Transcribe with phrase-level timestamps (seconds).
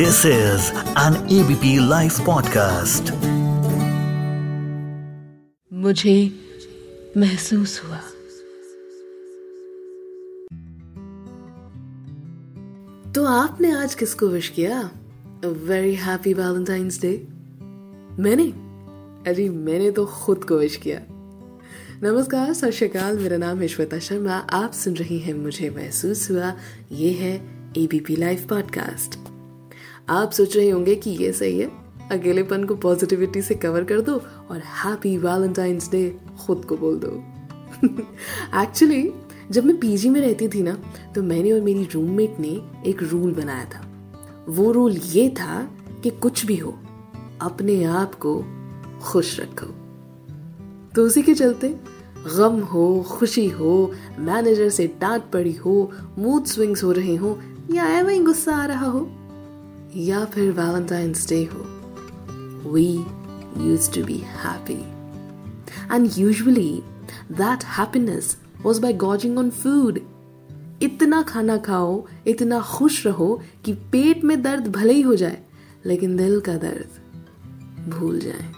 [0.00, 0.60] This is
[0.94, 3.10] an ABP Life podcast.
[5.72, 6.32] मुझे
[7.16, 7.96] महसूस हुआ।
[13.12, 14.90] तो आपने आज किसको विश किया?
[15.44, 17.28] वेरी हैप्पी वैलेंटाइंस डे
[18.22, 18.50] मैंने?
[19.30, 21.00] अरे मैंने तो खुद को विश किया।
[22.02, 26.56] नमस्कार सत श्रीकाल मेरा नाम है श्वेता शर्मा। आप सुन रही हैं मुझे महसूस हुआ।
[26.92, 27.36] ये है
[27.76, 29.39] एबीपी लाइव पॉडकास्ट
[30.10, 31.70] आप सोच रहे होंगे कि ये सही है।
[32.12, 34.14] अकेलेपन को पॉजिटिविटी से कवर कर दो
[34.50, 37.10] और हैप्पी वैलेंटाइंस डे खुद को बोल दो।
[38.62, 39.12] एक्चुअली
[39.50, 40.78] जब मैं पीजी में रहती थी ना
[41.14, 43.86] तो मैंने और मेरी रूममेट ने एक रूल बनाया था।
[44.48, 45.70] वो रूल ये था
[46.02, 46.78] कि कुछ भी हो,
[47.40, 48.44] अपने आप को
[49.02, 49.66] खुश रखो।
[50.94, 51.68] तो उसी के चलते,
[52.36, 57.38] गम हो, खुशी हो मैनेजर से डांट पड़ी हो मूड स्विंग्स हो रहे हो,
[57.70, 59.10] या एवं गुस्सा आ रहा हो
[59.96, 61.60] या फिर वैलेंटाइंस डे हो
[62.72, 62.86] we
[63.66, 64.80] use to be happy
[65.94, 66.82] and usually
[67.32, 70.00] that happiness was by gorging on food
[70.82, 75.38] इतना खाना खाओ, इतना खुश रहो कि पेट में दर्द भले ही हो जाए,
[75.86, 78.52] लेकिन दिल का दर्द भूल जाए।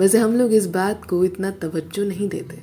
[0.00, 2.62] वैसे हम लोग इस बात को इतना तवज्जो नहीं देते।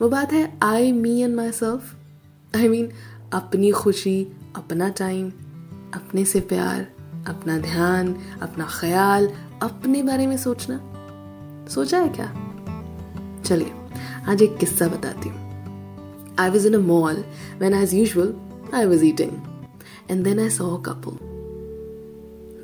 [0.00, 2.90] वो बात है I me and myself I mean
[3.32, 5.32] अपनी खुशी, अपना टाइम
[5.94, 6.86] अपने से प्यार
[7.26, 9.28] अपना ध्यान अपना ख्याल
[9.62, 10.80] अपने बारे में सोचना
[11.68, 12.32] सोचा है क्या
[13.42, 13.72] चलिए
[14.26, 15.46] आज एक किस्सा बताती हूँ
[16.38, 17.16] was in a mall
[17.58, 18.34] when, as usual,
[18.72, 19.42] I was eating.
[20.08, 21.18] And then I saw a couple.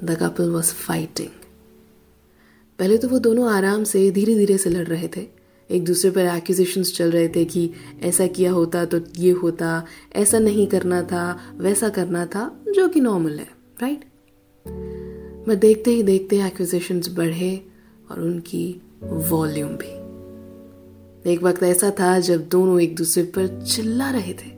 [0.03, 1.31] The couple was fighting.
[2.79, 5.27] पहले तो वो दोनों आराम से धीरे धीरे से लड़ रहे थे
[5.71, 7.71] एक दूसरे पर एक्यूजेशंस चल रहे थे कि
[8.03, 13.01] ऐसा किया होता तो ये होता ऐसा नहीं करना था वैसा करना था जो कि
[13.01, 13.49] नॉर्मल है
[13.83, 14.05] राइट
[15.49, 17.67] मैं देखते ही देखते एक्यूजेशंस बढ़े
[18.11, 19.91] और उनकी वॉल्यूम भी।
[21.33, 24.51] एक वक्त ऐसा था जब दोनों एक दूसरे पर चिल्ला रहे थे।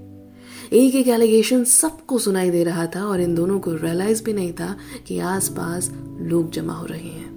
[0.73, 4.53] एक एक एलिगेशन सबको सुनाई दे रहा था और इन दोनों को रियलाइज़ भी नहीं
[4.53, 7.31] था कि आसपास लोग जमा हो रहे हैं।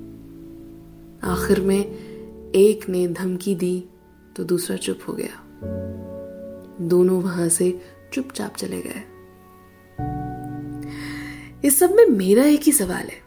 [1.24, 1.86] आखिर में
[2.56, 3.84] एक ने धमकी दी
[4.36, 5.44] तो दूसरा चुप हो गया।
[6.82, 7.80] दोनों वहाँ से
[8.14, 9.17] चुपचाप चले गए।
[11.66, 13.22] इस सब में मेरा एक ही सवाल है।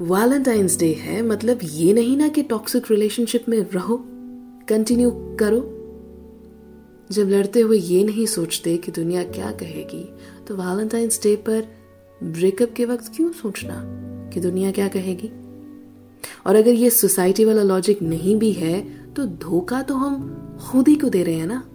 [0.00, 4.04] वैलेंटाइंस डे है मतलब ये नहीं ना कि टॉक्सिक रिलेशनशिप में रहो
[4.68, 5.60] कंटिन्यू करो।
[7.10, 10.04] जब लड़ते हुए ये नहीं सोचते कि दुनिया क्या कहेगी
[10.46, 11.66] तो वैलेंटाइंस डे पर
[12.22, 13.82] ब्रेकअप के वक्त क्यों सोचना
[14.34, 15.30] कि दुनिया क्या कहेगी?
[16.46, 18.80] और अगर ये सोसाइटी वाला लॉजिक नहीं भी है
[19.14, 20.34] तो धोखा तो हम
[20.70, 21.68] खुद ही को दे रहे हैं ना?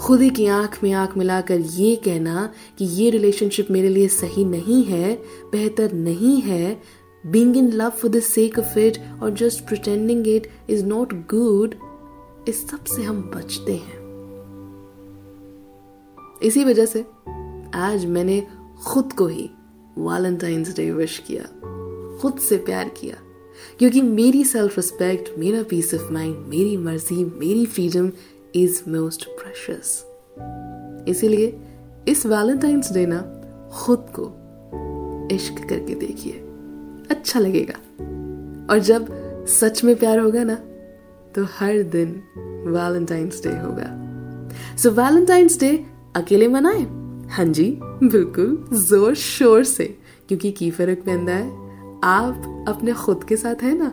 [0.00, 4.44] खुद ही की आँख में आँख मिलाकर ये कहना कि ये रिलेशनशिप मेरे लिए सही
[4.44, 5.22] नहीं है,
[5.52, 6.82] बेहतर नहीं है।
[7.26, 11.74] Being in love for the sake of it और just pretending it is not good
[12.48, 14.02] इस सबसे हम बचते हैं।
[16.42, 17.06] इसी वजह से
[17.74, 18.46] आज मैंने
[18.86, 19.50] खुद को ही
[19.98, 21.42] वैलेंटाइंस डे विश किया,
[22.18, 23.16] खुद से प्यार किया।
[23.78, 28.12] क्योंकि मेरी सेल्फ रिस्पेक्ट मेरा पीस ऑफ़ माइंड मेरी मर्ज़ी मेरी फ्रीडम
[28.54, 30.06] इज़ मोस्ट प्रेशियस
[31.08, 31.60] इसीलिए
[32.08, 33.18] इस वैलेंटाइंस डे ना
[33.72, 34.24] खुद को
[35.34, 36.32] इश्क करके देखिए।
[37.10, 37.74] अच्छा लगेगा।
[38.72, 39.06] और जब
[39.46, 40.54] सच में प्यार होगा ना
[41.34, 42.22] तो हर दिन
[42.66, 45.86] वैलेंटाइंस डे होगा। सो वैलेंटाइंस डे
[46.16, 46.82] अकेले मनाए?
[47.28, 49.98] हाँ जी, बिल्कुल, ज़ोर शोर से।
[50.28, 51.48] क्योंकि की फ़र्क पैदा है?
[52.04, 53.92] आप अपने खुद के साथ है ना?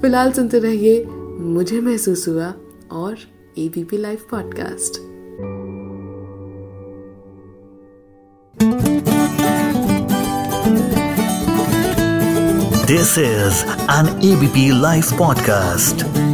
[0.00, 1.04] फ़िलहाल सुनते रहिए,
[1.40, 2.54] मुझे महसूस हुआ
[2.92, 3.16] और
[3.56, 4.96] ABP Life podcast.
[12.86, 16.31] This is an ABP Life podcast.